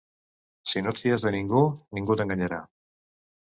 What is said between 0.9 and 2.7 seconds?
et fies de ningú, ningú t'enganyarà.